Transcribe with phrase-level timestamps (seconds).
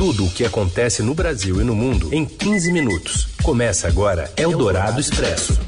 [0.00, 3.28] Tudo o que acontece no Brasil e no mundo em 15 minutos.
[3.42, 5.60] Começa agora Eldorado Expresso.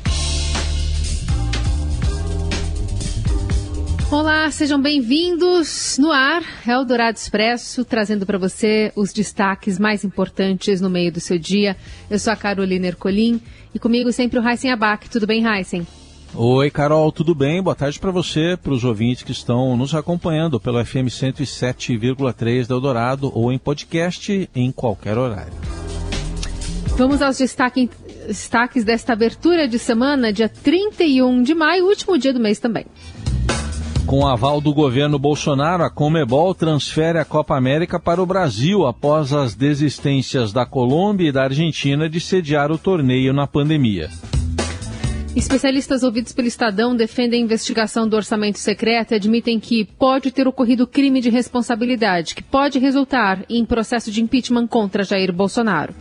[4.10, 10.88] Olá, sejam bem-vindos no ar, Eldorado Expresso, trazendo para você os destaques mais importantes no
[10.88, 11.76] meio do seu dia.
[12.08, 13.38] Eu sou a Carolina Ercolim
[13.74, 15.10] e comigo sempre o Heisen Abac.
[15.10, 15.86] Tudo bem, Heisen?
[16.34, 17.62] Oi, Carol, tudo bem?
[17.62, 22.74] Boa tarde para você, para os ouvintes que estão nos acompanhando pelo FM 107,3 da
[22.74, 25.52] Eldorado ou em podcast em qualquer horário.
[26.96, 27.90] Vamos aos destaque,
[28.26, 32.86] destaques desta abertura de semana, dia 31 de maio, último dia do mês também.
[34.06, 39.34] Com aval do governo Bolsonaro, a Comebol transfere a Copa América para o Brasil após
[39.34, 44.08] as desistências da Colômbia e da Argentina de sediar o torneio na pandemia.
[45.34, 50.46] Especialistas ouvidos pelo Estadão defendem a investigação do orçamento secreto e admitem que pode ter
[50.46, 55.94] ocorrido crime de responsabilidade, que pode resultar em processo de impeachment contra Jair Bolsonaro.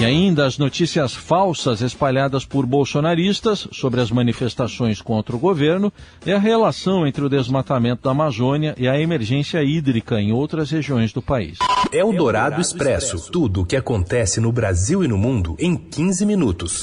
[0.00, 5.92] E ainda as notícias falsas espalhadas por bolsonaristas sobre as manifestações contra o governo
[6.24, 11.12] e a relação entre o desmatamento da Amazônia e a emergência hídrica em outras regiões
[11.12, 11.58] do país.
[11.92, 13.30] É o Dourado Expresso.
[13.30, 16.80] Tudo o que acontece no Brasil e no mundo em 15 minutos.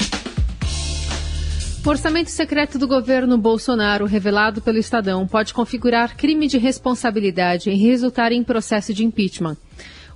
[1.86, 7.76] O orçamento secreto do governo Bolsonaro, revelado pelo Estadão, pode configurar crime de responsabilidade e
[7.76, 9.56] resultar em processo de impeachment.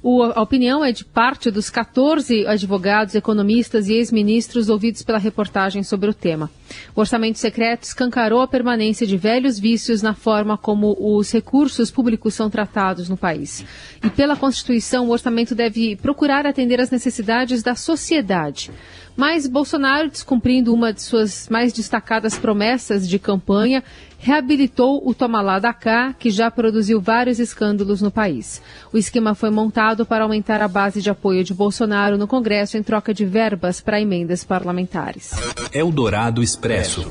[0.02, 5.84] O, a opinião é de parte dos 14 advogados, economistas e ex-ministros ouvidos pela reportagem
[5.84, 6.50] sobre o tema.
[6.96, 12.34] O orçamento secreto escancarou a permanência de velhos vícios na forma como os recursos públicos
[12.34, 13.66] são tratados no país.
[14.04, 18.72] E pela Constituição, o orçamento deve procurar atender às necessidades da sociedade.
[19.20, 23.84] Mas Bolsonaro, descumprindo uma de suas mais destacadas promessas de campanha,
[24.18, 28.62] reabilitou o Toma Lá da Cá, que já produziu vários escândalos no país.
[28.94, 32.82] O esquema foi montado para aumentar a base de apoio de Bolsonaro no Congresso em
[32.82, 35.32] troca de verbas para emendas parlamentares.
[35.74, 37.06] Eldorado Expresso.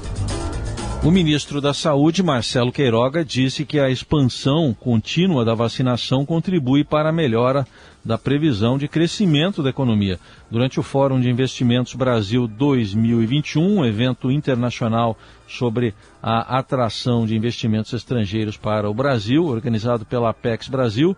[1.05, 7.11] O ministro da Saúde, Marcelo Queiroga, disse que a expansão contínua da vacinação contribui para
[7.11, 7.67] a melhora
[8.09, 10.19] da previsão de crescimento da economia.
[10.51, 15.15] Durante o Fórum de Investimentos Brasil 2021, evento internacional
[15.47, 21.15] sobre a atração de investimentos estrangeiros para o Brasil, organizado pela Apex Brasil,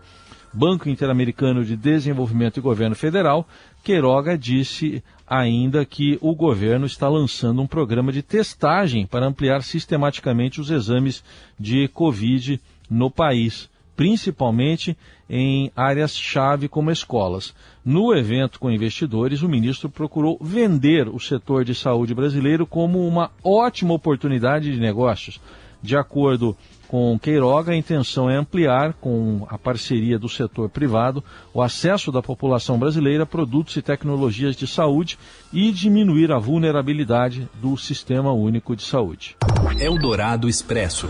[0.51, 3.47] Banco Interamericano de Desenvolvimento e Governo Federal,
[3.85, 10.59] Queiroga disse ainda que o governo está lançando um programa de testagem para ampliar sistematicamente
[10.59, 11.23] os exames
[11.57, 12.59] de Covid
[12.89, 14.97] no país, principalmente
[15.33, 17.55] em áreas-chave como escolas.
[17.85, 23.31] No evento com investidores, o ministro procurou vender o setor de saúde brasileiro como uma
[23.41, 25.39] ótima oportunidade de negócios.
[25.81, 26.55] De acordo
[26.85, 32.21] com Queiroga, a intenção é ampliar, com a parceria do setor privado, o acesso da
[32.21, 35.17] população brasileira a produtos e tecnologias de saúde
[35.53, 39.37] e diminuir a vulnerabilidade do Sistema Único de Saúde.
[39.79, 41.07] Eldorado Expresso.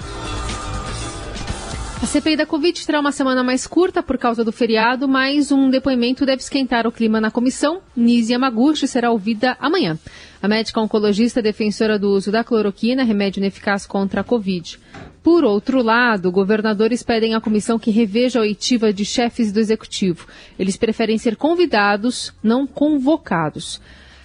[2.01, 5.69] A CPI da Covid terá uma semana mais curta por causa do feriado, mas um
[5.69, 7.79] depoimento deve esquentar o clima na comissão.
[7.95, 9.99] Nise Yamaguchi será ouvida amanhã.
[10.41, 14.79] A médica oncologista defensora do uso da cloroquina, remédio ineficaz contra a Covid.
[15.21, 20.25] Por outro lado, governadores pedem à comissão que reveja a oitiva de chefes do executivo.
[20.57, 23.79] Eles preferem ser convidados, não convocados.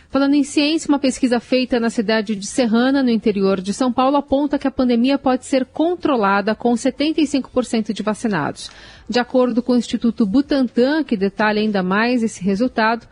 [0.08, 4.16] Falando em ciência, uma pesquisa feita na cidade de Serrana, no interior de São Paulo,
[4.16, 8.70] aponta que a pandemia pode ser controlada com 75% de vacinados.
[9.08, 13.06] De acordo com o Instituto Butantan, que detalha ainda mais esse resultado,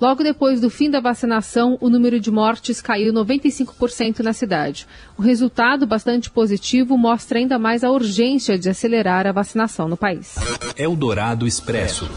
[0.00, 4.86] Logo depois do fim da vacinação, o número de mortes caiu 95% na cidade.
[5.18, 10.36] O resultado, bastante positivo, mostra ainda mais a urgência de acelerar a vacinação no país.
[10.78, 12.08] Eldorado Expresso.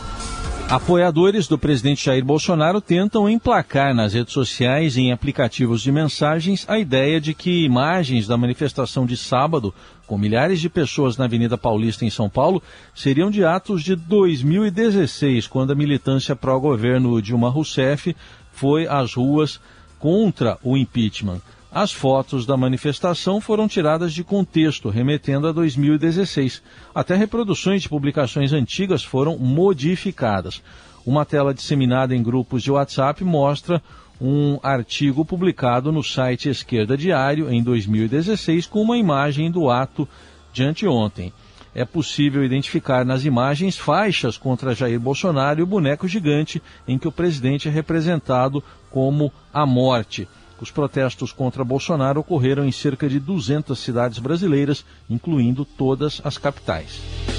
[0.74, 6.66] Apoiadores do presidente Jair Bolsonaro tentam emplacar nas redes sociais e em aplicativos de mensagens
[6.68, 9.72] a ideia de que imagens da manifestação de sábado,
[10.08, 12.60] com milhares de pessoas na Avenida Paulista em São Paulo,
[12.96, 18.16] seriam de atos de 2016, quando a militância pró-governo Dilma Rousseff
[18.52, 19.62] foi às ruas
[20.00, 21.40] contra o impeachment.
[21.74, 26.62] As fotos da manifestação foram tiradas de contexto, remetendo a 2016.
[26.94, 30.62] Até reproduções de publicações antigas foram modificadas.
[31.04, 33.82] Uma tela disseminada em grupos de WhatsApp mostra
[34.22, 40.08] um artigo publicado no site Esquerda Diário em 2016 com uma imagem do ato
[40.54, 41.34] de anteontem.
[41.74, 47.08] É possível identificar nas imagens faixas contra Jair Bolsonaro e o boneco gigante em que
[47.08, 50.28] o presidente é representado como a morte.
[50.64, 57.33] Os protestos contra Bolsonaro ocorreram em cerca de 200 cidades brasileiras, incluindo todas as capitais.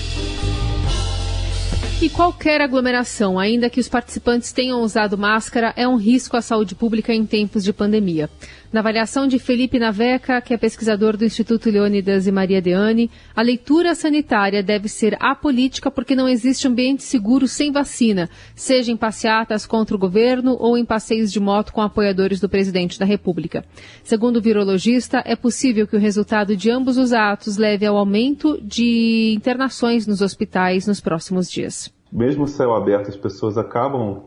[2.03, 6.75] E qualquer aglomeração, ainda que os participantes tenham usado máscara, é um risco à saúde
[6.75, 8.29] pública em tempos de pandemia.
[8.75, 13.41] Na avaliação de Felipe Naveca, que é pesquisador do Instituto Leônidas e Maria Deane, a
[13.41, 19.65] leitura sanitária deve ser apolítica porque não existe ambiente seguro sem vacina, seja em passeatas
[19.65, 23.65] contra o governo ou em passeios de moto com apoiadores do presidente da República.
[24.03, 28.61] Segundo o virologista, é possível que o resultado de ambos os atos leve ao aumento
[28.61, 34.23] de internações nos hospitais nos próximos dias mesmo céu aberto, as pessoas acabam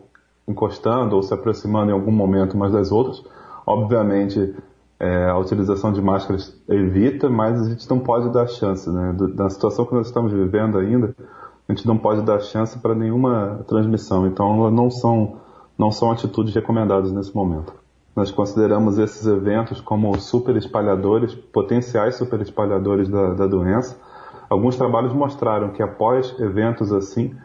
[0.45, 3.24] encostando ou se aproximando em algum momento umas das outras.
[3.66, 4.54] Obviamente,
[5.00, 9.16] é, a utilização de máscaras evita, mas a gente não pode dar chance, né?
[9.36, 11.16] Na situação que nós estamos vivendo ainda,
[11.68, 14.28] a gente não pode dar chance para nenhuma transmissão.
[14.28, 15.38] Então, não são,
[15.78, 17.74] não são atitudes recomendadas nesse momento.
[18.13, 23.98] Nós consideramos esses eventos como super espalhadores, potenciais super espalhadores da, da doença.
[24.50, 27.36] Alguns trabalhos mostraram que após eventos assim,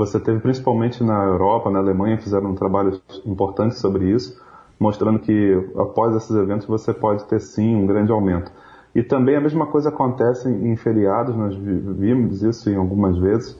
[0.00, 4.40] você teve principalmente na Europa, na Alemanha, fizeram um trabalho importante sobre isso,
[4.78, 8.50] mostrando que após esses eventos você pode ter sim um grande aumento.
[8.94, 13.58] E também a mesma coisa acontece em feriados, nós vimos isso em algumas vezes.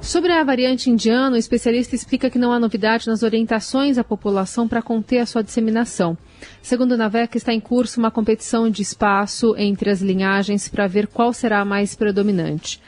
[0.00, 4.66] Sobre a variante indiana, o especialista explica que não há novidade nas orientações à população
[4.66, 6.18] para conter a sua disseminação.
[6.60, 11.06] Segundo o Naveca, está em curso uma competição de espaço entre as linhagens para ver
[11.06, 12.82] qual será a mais predominante.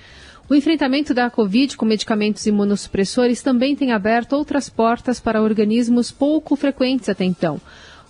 [0.51, 6.57] O enfrentamento da Covid com medicamentos imunossupressores também tem aberto outras portas para organismos pouco
[6.57, 7.61] frequentes até então.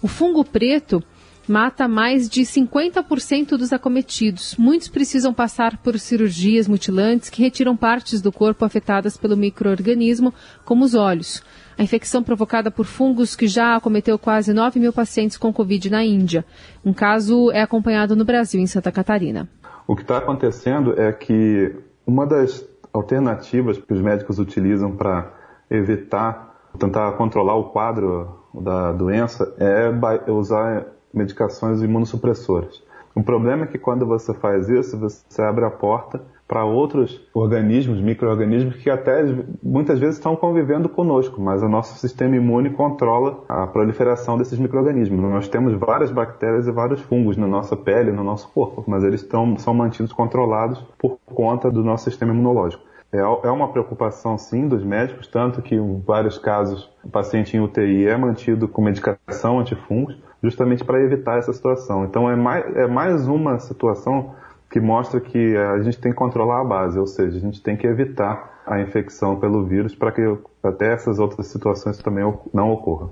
[0.01, 1.05] O fungo preto
[1.47, 4.57] mata mais de 50% dos acometidos.
[4.57, 10.33] Muitos precisam passar por cirurgias mutilantes que retiram partes do corpo afetadas pelo microorganismo,
[10.65, 11.43] como os olhos.
[11.77, 16.03] A infecção provocada por fungos que já acometeu quase 9 mil pacientes com Covid na
[16.03, 16.43] Índia.
[16.83, 19.47] Um caso é acompanhado no Brasil, em Santa Catarina.
[19.87, 25.33] O que está acontecendo é que uma das alternativas que os médicos utilizam para
[25.71, 32.83] evitar, tentar controlar o quadro da doença é usar medicações imunossupressoras.
[33.15, 38.01] O problema é que quando você faz isso, você abre a porta para outros organismos,
[38.01, 39.23] micro-organismos que até
[39.63, 45.21] muitas vezes estão convivendo conosco, mas o nosso sistema imune controla a proliferação desses micro-organismos.
[45.21, 49.25] Nós temos várias bactérias e vários fungos na nossa pele, no nosso corpo, mas eles
[49.59, 52.83] são mantidos controlados por conta do nosso sistema imunológico.
[53.13, 57.61] É, é uma preocupação, sim, dos médicos, tanto que em vários casos o paciente em
[57.61, 62.05] UTI é mantido com medicação antifungos, justamente para evitar essa situação.
[62.05, 64.35] Então é mais, é mais uma situação
[64.71, 67.77] que mostra que a gente tem que controlar a base, ou seja, a gente tem
[67.77, 70.23] que evitar a infecção pelo vírus para que
[70.63, 72.25] até essas outras situações também
[72.55, 73.11] não ocorram.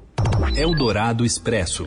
[0.57, 1.87] Eldorado Expresso.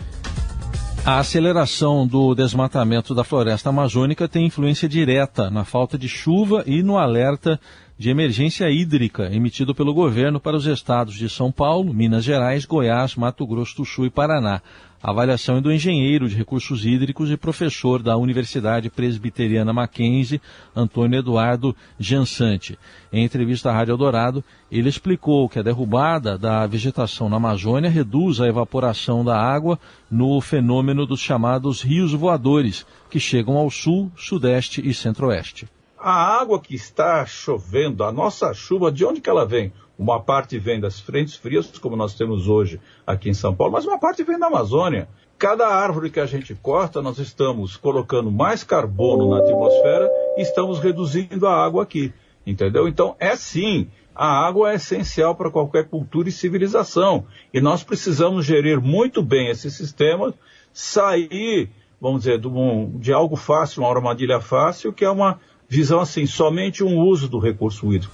[1.06, 6.84] A aceleração do desmatamento da floresta amazônica tem influência direta na falta de chuva e
[6.84, 7.60] no alerta
[8.02, 13.16] de emergência hídrica emitido pelo governo para os estados de São Paulo, Minas Gerais, Goiás,
[13.16, 14.60] Mato Grosso do Sul e Paraná.
[15.04, 20.42] A avaliação é do engenheiro de recursos hídricos e professor da Universidade Presbiteriana Mackenzie,
[20.76, 22.76] Antônio Eduardo Jansante.
[23.14, 28.42] Em entrevista à Rádio Eldorado, ele explicou que a derrubada da vegetação na Amazônia reduz
[28.42, 29.78] a evaporação da água
[30.10, 35.68] no fenômeno dos chamados rios voadores, que chegam ao sul, sudeste e centro-oeste.
[36.04, 39.72] A água que está chovendo, a nossa chuva, de onde que ela vem?
[40.00, 43.86] Uma parte vem das frentes frias, como nós temos hoje aqui em São Paulo, mas
[43.86, 45.08] uma parte vem da Amazônia.
[45.38, 50.80] Cada árvore que a gente corta, nós estamos colocando mais carbono na atmosfera e estamos
[50.80, 52.12] reduzindo a água aqui.
[52.48, 52.88] Entendeu?
[52.88, 57.28] Então, é sim, a água é essencial para qualquer cultura e civilização.
[57.54, 60.34] E nós precisamos gerir muito bem esse sistema,
[60.74, 65.40] sair, vamos dizer, de, um, de algo fácil, uma armadilha fácil, que é uma
[65.72, 68.14] visão assim, somente um uso do recurso hídrico.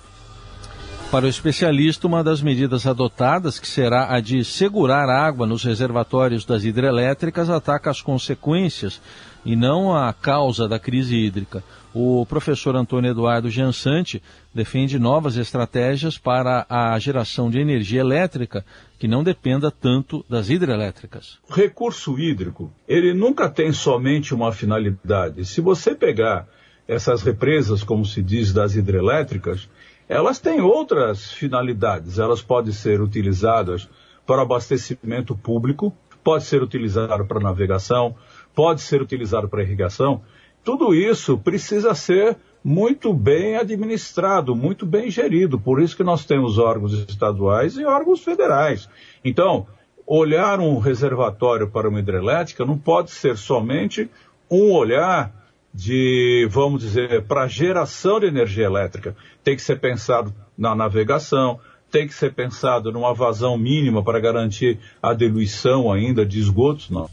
[1.09, 6.45] Para o especialista, uma das medidas adotadas, que será a de segurar água nos reservatórios
[6.45, 9.01] das hidrelétricas, ataca as consequências
[9.43, 11.63] e não a causa da crise hídrica.
[11.95, 14.21] O professor Antônio Eduardo Jansante
[14.53, 18.63] defende novas estratégias para a geração de energia elétrica
[18.99, 21.39] que não dependa tanto das hidrelétricas.
[21.49, 25.43] O recurso hídrico, ele nunca tem somente uma finalidade.
[25.45, 26.47] Se você pegar
[26.87, 29.69] essas represas, como se diz, das hidrelétricas,
[30.07, 32.17] elas têm outras finalidades.
[32.17, 33.89] Elas podem ser utilizadas
[34.25, 38.15] para abastecimento público, pode ser utilizado para navegação,
[38.55, 40.21] pode ser utilizado para irrigação.
[40.63, 45.59] Tudo isso precisa ser muito bem administrado, muito bem gerido.
[45.59, 48.89] Por isso que nós temos órgãos estaduais e órgãos federais.
[49.23, 49.67] Então,
[50.05, 54.09] olhar um reservatório para uma hidrelétrica não pode ser somente
[54.49, 59.15] um olhar de, vamos dizer, para geração de energia elétrica.
[59.43, 61.59] Tem que ser pensado na navegação,
[61.91, 67.09] tem que ser pensado numa vazão mínima para garantir a diluição ainda de esgotos, não.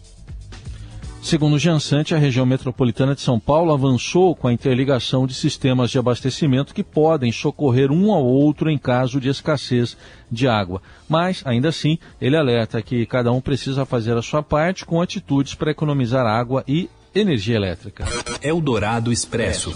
[1.25, 5.91] Segundo o Jansante, a região metropolitana de São Paulo avançou com a interligação de sistemas
[5.91, 9.97] de abastecimento que podem socorrer um ao outro em caso de escassez
[10.31, 10.83] de água.
[11.09, 15.55] Mas, ainda assim, ele alerta que cada um precisa fazer a sua parte com atitudes
[15.55, 18.05] para economizar água e energia elétrica.
[18.43, 19.73] Eldorado Expresso.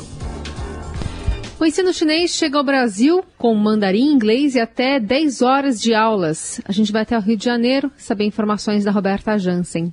[1.61, 6.61] O ensino chinês chega ao Brasil com mandarim, inglês e até 10 horas de aulas.
[6.64, 9.92] A gente vai até o Rio de Janeiro saber informações da Roberta Jansen.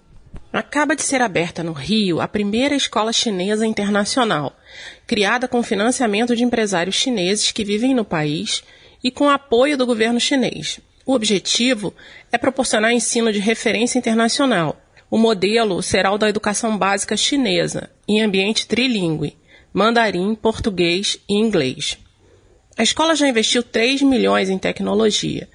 [0.53, 4.55] Acaba de ser aberta no Rio a primeira escola chinesa internacional,
[5.05, 8.63] criada com financiamento de empresários chineses que vivem no país
[9.03, 10.79] e com apoio do governo chinês.
[11.05, 11.93] O objetivo
[12.31, 14.81] é proporcionar ensino de referência internacional.
[15.09, 19.37] O modelo será o da educação básica chinesa, em ambiente trilingue,
[19.73, 21.97] mandarim, português e inglês.
[22.77, 25.47] A escola já investiu 3 milhões em tecnologia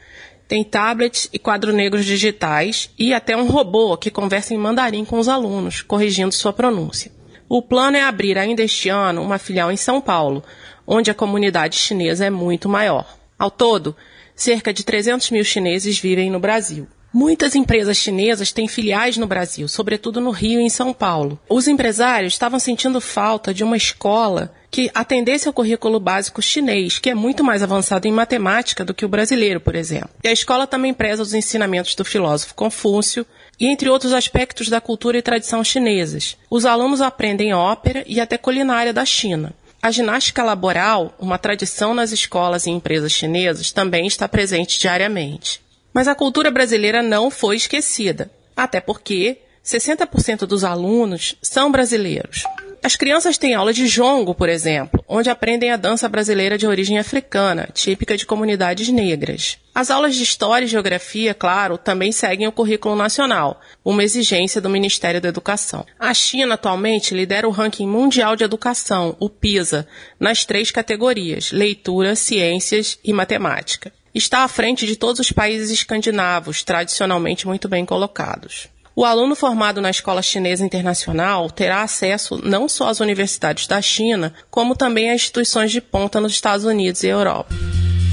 [0.50, 5.16] tem tablets e quadro negros digitais e até um robô que conversa em mandarim com
[5.16, 7.12] os alunos, corrigindo sua pronúncia.
[7.48, 10.42] O plano é abrir ainda este ano uma filial em São Paulo,
[10.84, 13.16] onde a comunidade chinesa é muito maior.
[13.38, 13.94] Ao todo,
[14.34, 16.88] cerca de 300 mil chineses vivem no Brasil.
[17.12, 21.40] Muitas empresas chinesas têm filiais no Brasil, sobretudo no Rio e em São Paulo.
[21.48, 27.10] Os empresários estavam sentindo falta de uma escola que atendesse ao currículo básico chinês, que
[27.10, 30.10] é muito mais avançado em matemática do que o brasileiro, por exemplo.
[30.22, 33.26] E a escola também preza os ensinamentos do filósofo Confúcio
[33.58, 36.36] e entre outros aspectos da cultura e tradição chinesas.
[36.48, 39.52] Os alunos aprendem ópera e até culinária da China.
[39.82, 45.60] A ginástica laboral, uma tradição nas escolas e empresas chinesas, também está presente diariamente.
[45.92, 52.44] Mas a cultura brasileira não foi esquecida, até porque 60% dos alunos são brasileiros.
[52.82, 56.98] As crianças têm aula de jongo, por exemplo, onde aprendem a dança brasileira de origem
[56.98, 59.58] africana, típica de comunidades negras.
[59.74, 64.70] As aulas de História e Geografia, claro, também seguem o currículo nacional, uma exigência do
[64.70, 65.84] Ministério da Educação.
[65.98, 69.86] A China atualmente lidera o ranking mundial de educação, o PISA,
[70.18, 76.62] nas três categorias: leitura, ciências e matemática está à frente de todos os países escandinavos,
[76.62, 78.68] tradicionalmente muito bem colocados.
[78.94, 84.34] O aluno formado na Escola Chinesa Internacional terá acesso não só às universidades da China,
[84.50, 87.54] como também a instituições de ponta nos Estados Unidos e Europa.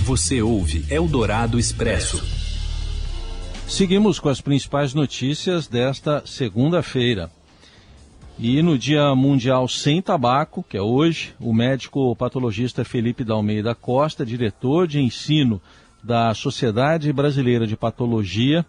[0.06, 2.24] Você ouve Eldorado Expresso.
[3.68, 7.30] Seguimos com as principais notícias desta segunda-feira.
[8.40, 14.26] E no Dia Mundial Sem Tabaco, que é hoje, o médico patologista Felipe Dalmeida Costa,
[14.26, 15.62] diretor de ensino
[16.08, 18.66] da Sociedade Brasileira de Patologia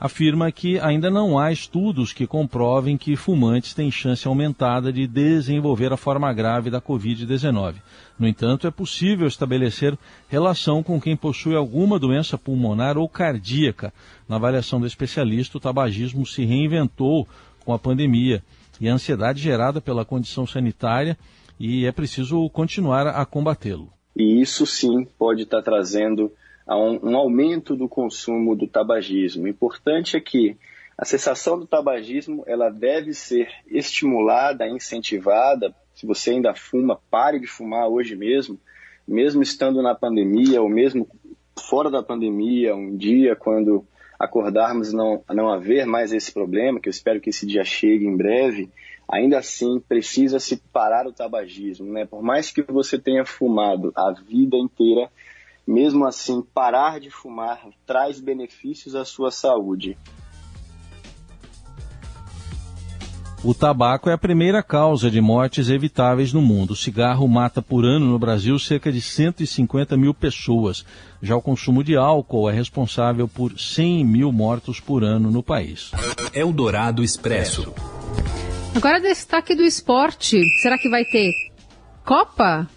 [0.00, 5.92] afirma que ainda não há estudos que comprovem que fumantes têm chance aumentada de desenvolver
[5.92, 7.76] a forma grave da Covid-19.
[8.18, 9.96] No entanto, é possível estabelecer
[10.28, 13.94] relação com quem possui alguma doença pulmonar ou cardíaca.
[14.28, 17.28] Na avaliação do especialista, o tabagismo se reinventou
[17.64, 18.42] com a pandemia
[18.80, 21.16] e a ansiedade gerada pela condição sanitária
[21.60, 23.92] e é preciso continuar a combatê-lo.
[24.16, 26.32] E isso sim pode estar trazendo
[26.72, 29.44] a um, um aumento do consumo do tabagismo.
[29.44, 30.56] O importante é que
[30.96, 35.74] a cessação do tabagismo ela deve ser estimulada, incentivada.
[35.94, 38.58] Se você ainda fuma, pare de fumar hoje mesmo,
[39.06, 41.06] mesmo estando na pandemia ou mesmo
[41.68, 43.86] fora da pandemia, um dia quando
[44.18, 48.16] acordarmos não não haver mais esse problema, que eu espero que esse dia chegue em
[48.16, 48.70] breve,
[49.10, 52.06] ainda assim precisa se parar o tabagismo, né?
[52.06, 55.10] Por mais que você tenha fumado a vida inteira,
[55.66, 59.96] mesmo assim, parar de fumar traz benefícios à sua saúde.
[63.44, 66.72] O tabaco é a primeira causa de mortes evitáveis no mundo.
[66.72, 70.86] O cigarro mata por ano no Brasil cerca de 150 mil pessoas.
[71.20, 75.90] Já o consumo de álcool é responsável por 100 mil mortos por ano no país.
[76.32, 77.74] Eldorado Expresso.
[78.76, 80.40] Agora destaque do esporte.
[80.60, 81.32] Será que vai ter
[82.04, 82.68] Copa?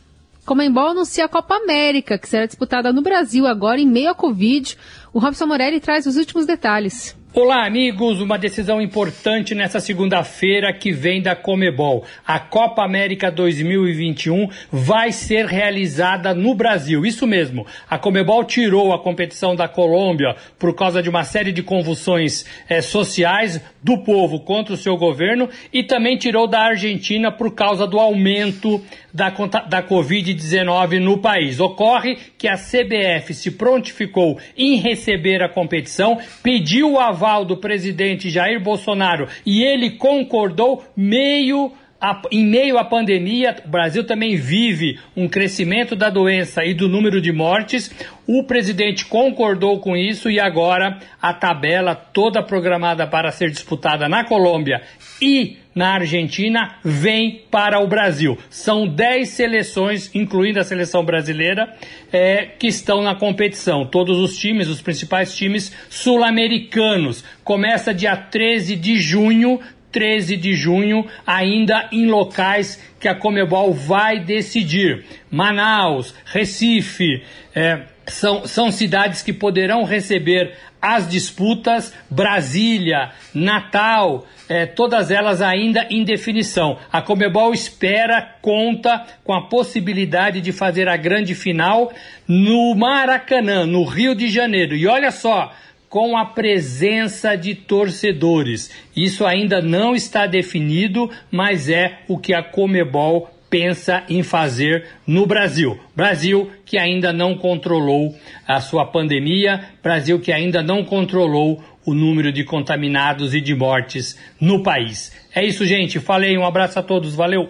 [0.46, 4.78] Comembol anuncia a Copa América, que será disputada no Brasil agora em meio à Covid.
[5.12, 7.18] O Robson Morelli traz os últimos detalhes.
[7.38, 8.22] Olá, amigos.
[8.22, 12.06] Uma decisão importante nessa segunda-feira que vem da Comebol.
[12.26, 17.06] A Copa América 2021 vai ser realizada no Brasil.
[17.06, 17.68] Isso mesmo.
[17.90, 22.82] A Comebol tirou a competição da Colômbia por causa de uma série de convulsões eh,
[22.82, 28.00] sociais do povo contra o seu governo e também tirou da Argentina por causa do
[28.00, 28.82] aumento
[29.14, 31.60] da, da Covid-19 no país.
[31.60, 38.30] Ocorre que a CBF se prontificou em receber a competição, pediu o aval do presidente
[38.30, 45.00] Jair Bolsonaro e ele concordou meio a, em meio à pandemia, o Brasil também vive
[45.16, 47.90] um crescimento da doença e do número de mortes.
[48.28, 54.24] O presidente concordou com isso e agora a tabela toda programada para ser disputada na
[54.24, 54.84] Colômbia
[55.20, 58.38] e na Argentina vem para o Brasil.
[58.50, 61.76] São 10 seleções, incluindo a seleção brasileira,
[62.14, 63.86] é, que estão na competição.
[63.86, 67.26] Todos os times, os principais times sul-americanos.
[67.44, 69.60] Começa dia 13 de junho,
[69.92, 75.04] 13 de junho, ainda em locais que a Comebol vai decidir.
[75.30, 77.22] Manaus, Recife,
[77.54, 85.88] é, são, são cidades que poderão receber as disputas, Brasília, Natal, é, todas elas ainda
[85.90, 86.78] em definição.
[86.92, 91.92] A Comebol espera, conta com a possibilidade de fazer a grande final
[92.28, 94.76] no Maracanã, no Rio de Janeiro.
[94.76, 95.52] E olha só,
[95.90, 98.70] com a presença de torcedores.
[98.96, 105.26] Isso ainda não está definido, mas é o que a Comebol pensa em fazer no
[105.26, 105.80] Brasil.
[105.96, 108.14] Brasil que ainda não controlou
[108.46, 114.20] a sua pandemia, Brasil que ainda não controlou o número de contaminados e de mortes
[114.42, 115.14] no país.
[115.34, 116.02] É isso, gente.
[116.02, 117.50] Falei, um abraço a todos, valeu.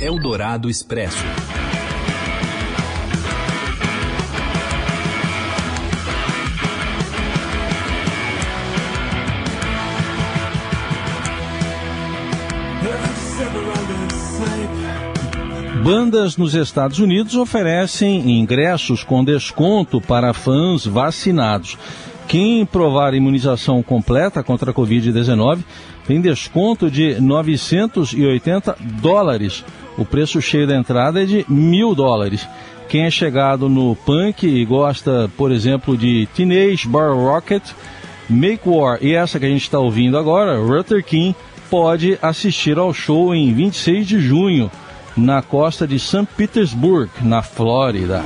[0.00, 1.24] Eldorado Expresso.
[15.82, 21.76] Bandas nos Estados Unidos oferecem ingressos com desconto para fãs vacinados.
[22.28, 25.58] Quem provar imunização completa contra a Covid-19
[26.06, 29.64] tem desconto de 980 dólares.
[29.98, 32.46] O preço cheio da entrada é de mil dólares.
[32.88, 37.62] Quem é chegado no punk e gosta, por exemplo, de Teenage Bar Rocket,
[38.30, 41.34] Make War e essa que a gente está ouvindo agora, Ruther King,
[41.68, 44.70] pode assistir ao show em 26 de junho
[45.16, 46.26] na costa de St.
[46.36, 48.24] Petersburg, na Flórida.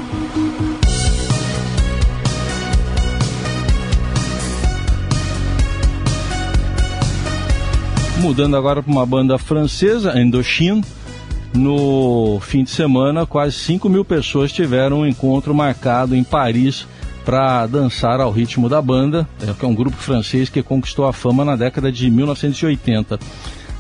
[8.21, 10.83] Mudando agora para uma banda francesa, Indochine.
[11.55, 16.87] No fim de semana, quase 5 mil pessoas tiveram um encontro marcado em Paris
[17.25, 21.13] para dançar ao ritmo da banda, é, que é um grupo francês que conquistou a
[21.13, 23.19] fama na década de 1980.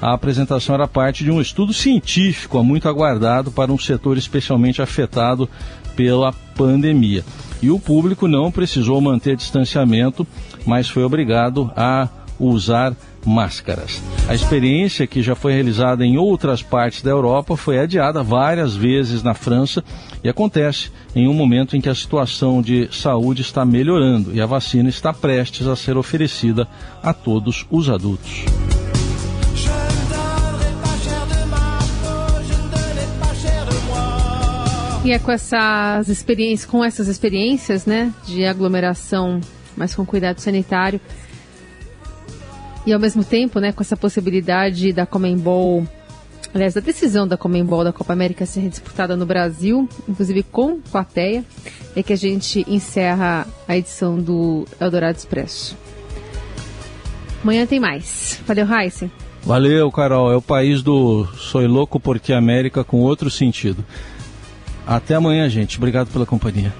[0.00, 5.48] A apresentação era parte de um estudo científico muito aguardado para um setor especialmente afetado
[5.96, 7.24] pela pandemia.
[7.60, 10.26] E o público não precisou manter distanciamento,
[10.64, 12.08] mas foi obrigado a
[12.38, 12.94] usar
[13.26, 14.00] máscaras.
[14.28, 19.24] A experiência, que já foi realizada em outras partes da Europa, foi adiada várias vezes
[19.24, 19.82] na França
[20.22, 24.46] e acontece em um momento em que a situação de saúde está melhorando e a
[24.46, 26.68] vacina está prestes a ser oferecida
[27.02, 28.44] a todos os adultos.
[35.04, 39.40] E é com essas experiências, com essas experiências, né, de aglomeração,
[39.76, 41.00] mas com cuidado sanitário,
[42.84, 45.86] e ao mesmo tempo, né, com essa possibilidade da Comembol,
[46.54, 51.44] aliás, da decisão da Comembol da Copa América ser disputada no Brasil, inclusive com plateia,
[51.94, 55.76] é que a gente encerra a edição do Eldorado Expresso.
[57.42, 58.40] Amanhã tem mais.
[58.46, 59.10] Valeu, Heisen.
[59.42, 60.32] Valeu, Carol.
[60.32, 63.84] É o país do Sou Louco porque América com outro sentido.
[64.88, 65.76] Até amanhã, gente.
[65.76, 66.72] Obrigado pela companhia.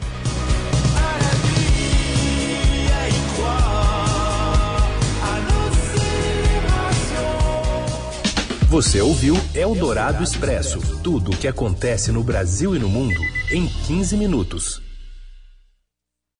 [8.70, 14.16] Você ouviu Eldorado Expresso tudo o que acontece no Brasil e no mundo em 15
[14.16, 14.87] minutos.